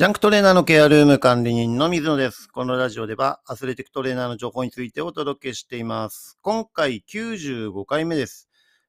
[0.00, 2.48] ジャンクトレーナーのケアルーム管理人の水野です。
[2.48, 6.38] このラジオではアスレティックトレーナーの情報についてお届けしています。
[6.40, 8.48] 今回95回目です。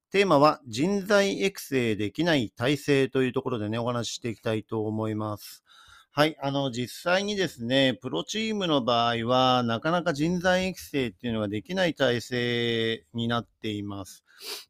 [0.10, 5.66] テーマは人材育成できない体制というところでね、お話ししていきたいと思います。
[6.12, 6.38] はい。
[6.42, 14.24] あの、実際にですね、プロチームの場合は、なかなか人材育成っていうのができない体制になっています。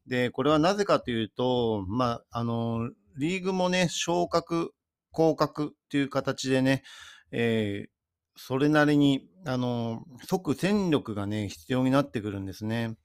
[0.08, 4.74] で、これはなぜかというと、まあ、あの、リーグもね、昇格、
[5.12, 6.82] 降格っていう形でね、
[7.30, 7.92] えー
[8.36, 12.96] それなりに、あの、即戦力がね、必要になってくるんですね。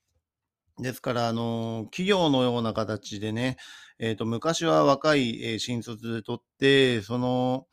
[0.80, 3.58] ですから、あの、企業のような形でね、
[4.00, 7.68] えっ、と、昔は若い、えー新卒で取って、その、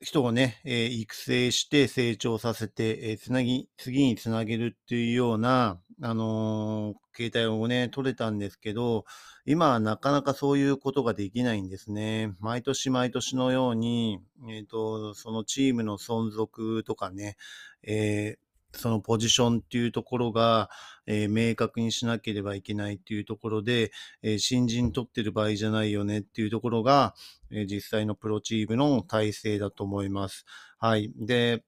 [0.00, 9.06] 人をね、えー育成して成長させて、えーつなぎ、次につなげるっていうような、あのー形態をね、取れたんですけど、
[9.46, 12.34] 今はなかなかそういうことができないんですね。
[12.40, 17.36] 毎年毎年のように、えっ、と、そのチームの存続とかね、
[17.82, 20.68] えーそのポジションっていうところが、
[21.06, 23.90] えー明確にしなければいけないっていうところで、
[24.22, 27.14] えー新人取ってる場合じゃないよねっていうところが、
[27.50, 30.44] えー実際のプロチームの体制だと思います。
[30.78, 31.10] はい。
[31.16, 31.64] で、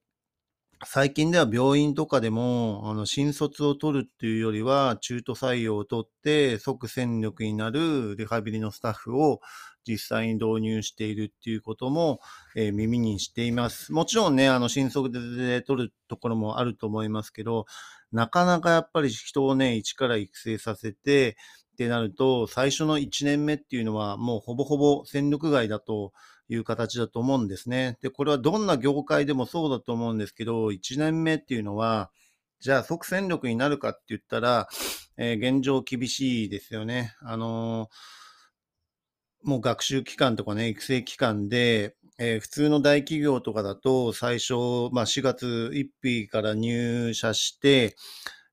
[0.87, 9.41] 最近では病院とかでも、あの、新卒を取るっていうよりは、中途採用を取って、即戦力になるリハビリのスタッフを
[9.85, 12.21] 実際に導入しているっていうことも、
[12.55, 13.93] えー耳にしています。
[13.93, 17.67] もちろんね、あの、新卒で取るところもあると思いますけど、
[18.13, 21.37] なかなかやっぱり人をね、一から育成させて、
[21.73, 26.13] ってなると、最初の1年目っていうのは、もうほぼほぼ戦力外だと
[26.49, 27.99] いう形だと思うんですね。
[28.03, 32.11] で、これはどんな業界でもそうだと思うんですけど、1年目っていうのは、
[32.61, 34.69] じゃあ即戦力になるかって言ったら、
[35.17, 37.15] えー現状厳しいですよね。
[37.23, 38.19] あのー
[39.43, 44.55] もう学習期間とかね、育成期間で、えー普通の大企業とかだと、最初、
[44.93, 47.97] まあ4月1日から入社して、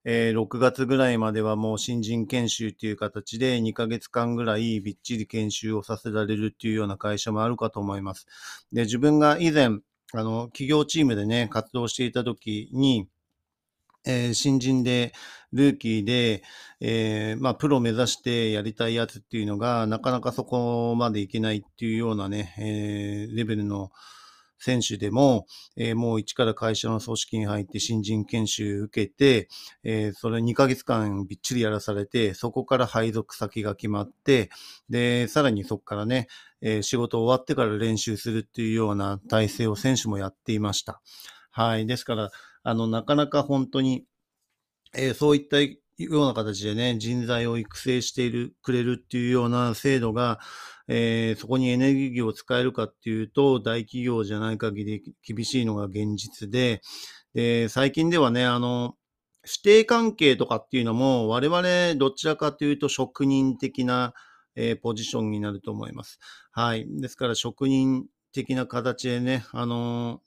[0.06, 8.28] えー6月ぐらいまではもう新人研修っていう形で2ヶ月間ぐらいびっちり研修をさせられるっていうような会社もあるかと思います。
[8.72, 9.80] で、自分が以前、
[10.14, 13.08] あの、企業チームでね、活動していた時に、
[14.06, 15.14] えー新人で、
[15.54, 16.44] ルーキーで、
[16.82, 23.92] えーまあ、プロ目指してやりたいやつっていうのが、なかなかそこまでいけないっていうようなね、えレベルの
[24.66, 25.46] 選手でも、
[25.78, 29.48] えーもう一から会社の組織に入って新人研修受けて、
[29.84, 34.50] えーそれ2ヶ月間びっちりやらされて、そこから配属先が決まって、
[34.90, 36.28] で、さらにそこからね、
[36.62, 41.02] えー仕事終わってから練習するっていうような体制を選手もやっていました。
[41.52, 41.86] はい。
[41.86, 42.32] ですから、
[42.64, 44.06] あの、なかなか本当に、
[44.96, 45.70] えーそういったよ
[46.24, 50.40] うな形でね、人材を育成している、くれるっていうような制度が、
[50.88, 56.82] えーそこにエネルギーを使えるかっていうと、大企業じゃない限り厳しいのが現実で、
[57.34, 58.96] で、最近ではね、あの、
[59.46, 64.14] 指定関係とかっていうのも、我々どちらかというと職人的な、
[64.56, 66.20] えーポジションになると思います。
[66.52, 66.86] はい。
[66.90, 70.22] ですから職人的な形でね、あの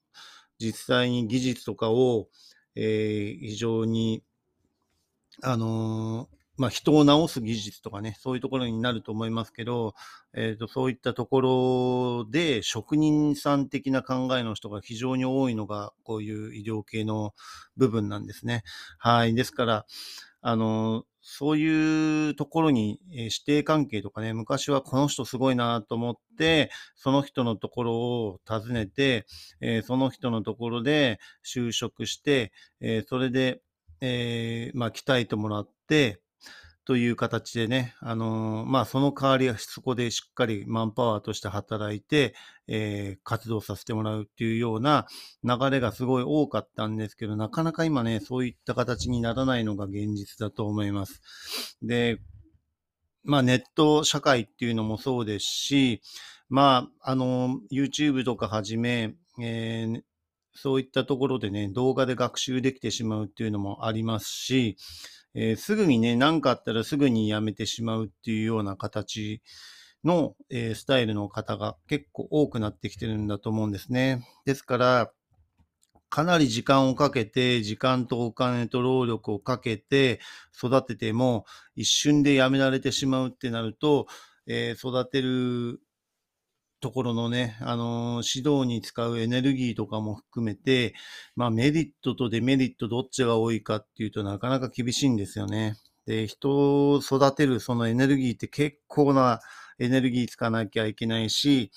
[0.58, 2.28] 実際に技術とかを、
[2.74, 4.22] えー非常に、
[5.42, 9.94] あのまあ、人を治す技術とかね、そういうところになると思いますけど、
[10.34, 11.40] えっ、と、そういったとこ
[12.24, 17.32] ろで、職人さん的な考えの人が非常に多いのが、こういう医療系の
[17.76, 18.64] 部分なんですね。
[18.98, 19.34] はい。
[19.34, 19.86] ですから、
[20.40, 29.26] あのそういうところに、えー指定関係とかね、昔はこの人すごいなと思って、その人のところを訪ねて、
[29.60, 33.60] えーその人のところで就職して、えーそれで、
[34.00, 36.20] えーまあ、鍛えてもらって、
[36.88, 42.34] という形でね、あのーまあ、その代わりはそこでしっかりマンパワーとして働いて、
[42.66, 45.06] えー活動させてもらうっていうような
[45.44, 51.76] 流れがすごい多かったんですけど、なかなか今ね、そういった形にならないのが現実だと思います。
[51.82, 52.22] で、
[53.22, 56.00] まあ、ネット社会っていうのもそうですし、
[56.48, 60.02] まあ、あの、YouTube とかはじめ、えー
[60.60, 64.76] そういったところでね、動画で学習できてしまうっていうのもありますし、
[65.40, 69.40] えーすぐにね、何かあったらすぐにやめてしまうっていうような形
[70.02, 74.26] の、えースタイルの方が結構多くなってきてるんだと思うんですね。
[74.46, 75.12] ですから、
[76.10, 80.18] かなり時間をかけて、時間とお金と労力をかけて
[80.56, 81.46] 育てても、
[81.76, 84.08] 一瞬でやめられてしまうってなると、
[84.48, 85.80] えー育てる
[86.80, 90.94] ところのね、あのー指導に使うエネルギーとかも含めて、
[91.36, 95.76] まあメリットとデメリットどっちが多いかっていうとなかなか厳しいんですよね。
[96.06, 99.40] で、人を育てるそのエネルギーって結構な
[99.78, 101.70] エネルギー使わなきゃいけないし、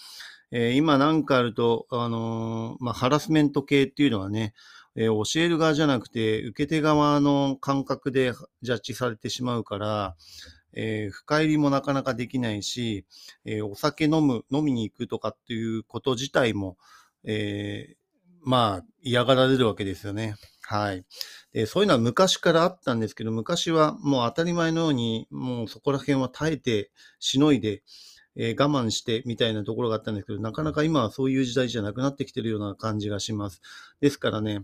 [0.51, 4.53] えー、今なんかあると、あのー、まあ、ハラスメント系っていうのはね、
[4.95, 10.15] えー、教える側じゃなくて、受け手側の感覚でジャッジされてしまうから、
[10.73, 13.05] えー、深入りもなかなかできないし、
[13.45, 16.77] えー、お酒飲む、飲みに行くとかっていうこと自体も、
[17.23, 17.95] えー、
[18.43, 20.35] まあ、嫌がられるわけですよね。
[20.63, 21.05] はい。
[21.53, 27.83] で、そういうのは昔からあったんですけど、昔はもう当たり前のように、もうそこら辺は耐えて、しのいで、
[28.35, 33.61] えー、我慢してみたいなところがあったんですけど、なかなか今はそういう時代じゃなくなってきてるような感じがします。
[33.99, 34.63] ですからね、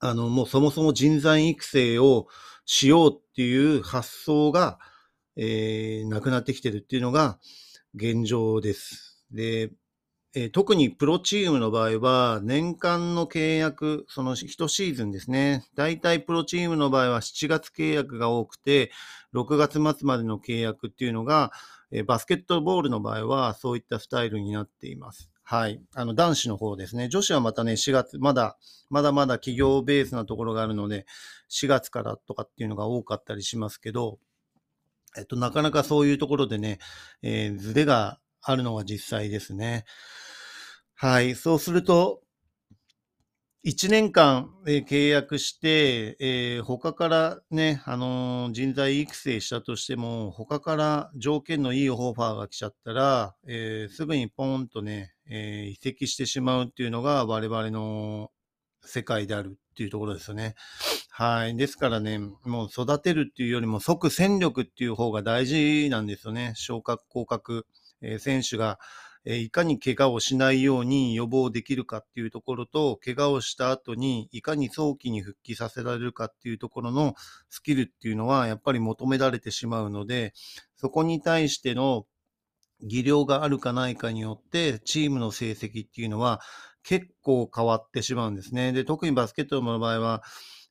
[0.00, 2.26] あの、もうそもそも人材育成を
[2.64, 4.78] しようっていう発想が、
[5.36, 7.38] えー、なくなってきてるっていうのが
[7.94, 9.24] 現状です。
[9.30, 9.70] で、
[10.36, 15.64] えー、特にプロチームの場合は、年間の契約、その1シーズンですね。
[15.76, 18.90] 大体プロチームの場合は7月契約が多くて、
[19.32, 21.52] 6月末までの契約っていうのが、
[21.92, 25.30] えー、バスケットボールの場合はそういったスタイルになっています。
[25.44, 25.80] はい。
[25.94, 27.08] あの、男子の方ですね。
[27.08, 28.56] 女子はまたね、4月、まだ、
[28.90, 31.06] まだまだ企業ベースなところがあるので、
[31.48, 34.18] 4月からとかっていうのが多かったりしますけど、
[35.16, 36.78] えっと、なかなかそういうところでね、
[37.22, 39.84] えー、ズレがあるのが実際ですね。
[40.94, 41.34] はい。
[41.34, 42.20] そうすると、
[43.64, 58.30] 1年間、えー、契約して、えー、他からね、あのー、人材育成したとしても、他から条件のいいオファーが来ちゃったら、えすぐにポーンとね、え移籍してしまうっていうのが我々の
[58.84, 60.56] 世界であるっていうところですよね。
[61.16, 61.56] はい。
[61.56, 66.54] ですからね、もう育てるっていうよりも即戦力っていう方が大事なんですよね。
[66.56, 67.66] 昇格、降格、
[68.02, 68.80] えー、選手が、
[69.24, 77.14] えー、いかに怪我をしないように予防できるかっていうところと、怪我をした後にいかに早期に復帰させられるかっていうところの
[77.48, 80.32] スキルっていうのはやっぱり求められてしまうので、
[80.74, 82.06] そこに対しての
[82.82, 86.40] 技量があるかないかによって、チームの成績っていうのは
[86.82, 88.72] 結構変わってしまうんですね。
[88.72, 90.24] で、特にバスケットの場合は、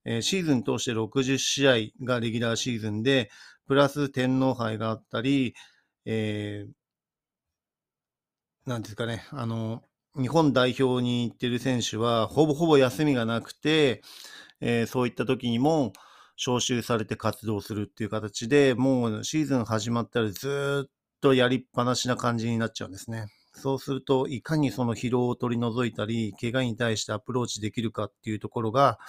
[0.06, 3.30] えー、シーズン通して60試合がレギュラーシーズンで、
[3.68, 5.54] プラス天皇杯があったり、
[6.06, 9.84] えー、なんですかね、あの、
[10.16, 14.02] 日本代表に行ってる選手は、ほぼほぼ休みがなくて、
[14.62, 15.94] えー、そういった時にも
[16.38, 20.92] 招集されて活動するっていう形で、もうシーズン始まったらずっ
[21.22, 23.28] とやりっぱなしな感じになっちゃうんですね。
[23.56, 29.00] そうすると、いかにその疲労を取り除いたり、怪我に対してアプローチできるかっていうところが、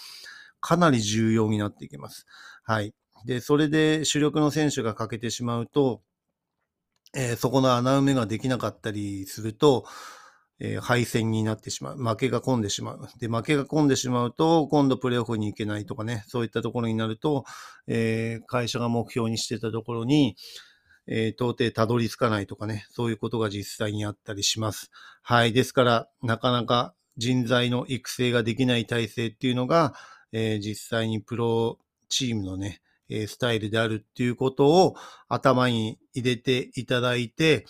[0.64, 2.24] かなり重要になっていきます。
[2.62, 2.94] はい。
[3.26, 6.00] で、それで主力の選手が欠けてしまうと、
[7.14, 9.84] えー、そこの穴埋めができなかったりすると、
[10.58, 11.98] えー、敗戦になってしまう。
[11.98, 13.08] 負けが込んでしまう。
[13.20, 17.44] で、負けが込んでしまうと、今度プレーオフに行けないとかね、そういったところになると、
[17.86, 20.34] えー、会社が目標にしてたところに、
[21.06, 24.90] えー、到底たどり着かないとかね、そういうことが実際にあったりします。
[25.20, 25.52] はい。
[25.52, 29.94] ですから、なかなか人材の育成ができない体制っていうのが、
[30.36, 31.78] えー、実際にプロ
[32.08, 34.96] チームのね、えスタイルであるっていうことを
[35.28, 37.66] 頭に入れていただいて、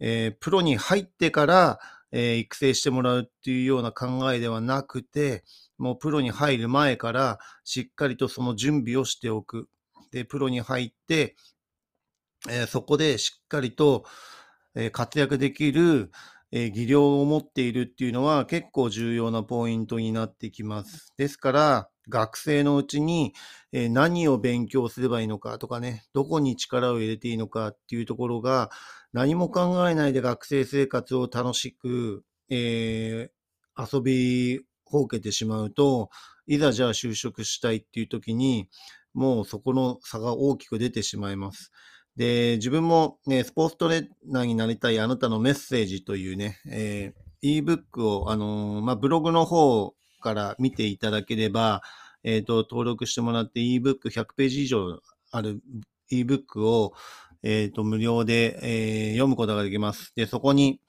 [0.00, 1.78] えー、プロに入ってから、
[2.12, 5.44] えー、育成してもらうっていうような考えではなくて、
[5.76, 9.68] もうプロに入る前からしっかりとその準備をしておく。
[10.10, 11.36] で、プロに入って、
[12.48, 14.04] えー、そこでしっかりと、
[14.78, 16.10] え活躍できる、
[16.52, 21.12] え技量を持っているっていうのは結構重要なポイントになってきます。
[21.16, 23.34] ですから、学生のうちに、
[23.72, 28.70] 何を勉強すればいいのかとかね、どこに力を入れていいのかっていうところが、
[29.12, 36.10] 何も考えないで学生生活を楽しく、えー、遊びほうけてしまうと、
[36.46, 38.68] いざじゃあ就職したいっていう時に、
[39.14, 41.72] もうそこの差が大きく出てしまいます。
[42.16, 49.94] で、自分もね、スポーツトレーナーになりたいあなたのメッセージというね、えー、ebook を、あのー、まあ、ブログの方
[50.26, 51.82] から見ていただければ、
[52.24, 55.60] えっ、ー、と、登録してもらって ebook100 ページ以上ある
[56.10, 56.94] ebook を、
[57.44, 60.12] えっ、ー、と、無料で、えー、読むことができます。
[60.16, 60.80] で、そこに、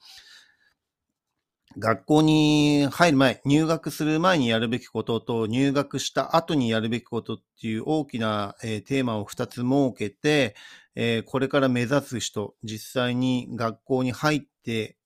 [1.78, 10.56] 学校に入る前、入学する前にやるべきことと、入学した後にやるべきことっていう大きな、えー、テーマを2つ設けて、
[10.96, 14.96] えー、これから目指す人、実際に学校に入って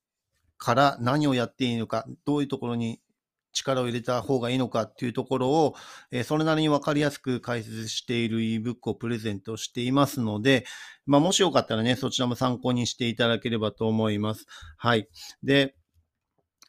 [0.56, 3.01] から何をやっていいのか、どういうところに
[3.52, 5.74] 力を入れた方がいいのかっていうところを、
[6.10, 10.64] えそれなりにわかりやすく解説している ebook をプレゼントしていますので、
[11.06, 14.46] まあ、もしよかったらね、そちらも参考にしていただければと思います。
[14.76, 15.08] はい。
[15.42, 15.74] で、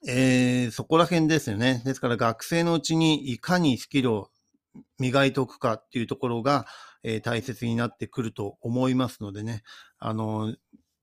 [0.06, 1.82] えー、そこら辺ですよね。
[1.86, 4.30] ですから学生のうちにいかにスキルを
[5.00, 6.66] 磨いておくかっていうところが、
[7.04, 9.64] えー、大切になってくると思いますのでね、
[10.00, 10.54] あの、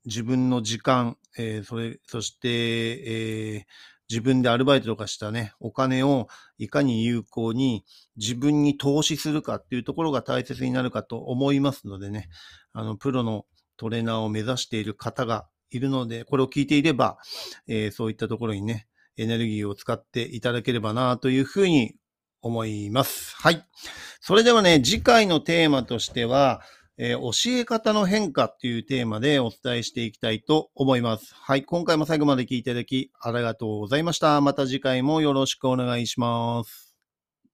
[0.04, 3.64] 自分の時間、えー、それ、そして、えー、
[4.10, 6.26] 自分でアルバイトとかしたね、お金を
[6.58, 7.84] いかに有効に
[8.16, 12.28] 自分に投資するかっていうところが大切になるかと思いますのでね、
[12.72, 17.18] あの、プロのトレーナーを目指している方がいるので、これを聞いていれば、
[17.68, 21.94] えー、そういったところにね、エネルギーを使っていただければなというふうに
[22.42, 23.36] 思います。
[23.36, 23.64] はい。
[24.20, 26.62] それではね、次回のテーマとしては、
[27.02, 31.34] えー、教え方の変化っていうテーマでお伝えしていきたいと思います。
[31.34, 31.64] はい。
[31.64, 34.38] 今回も最後まで聞いていただきありがとうございました。
[34.42, 36.89] また次回もよろしくお願いします。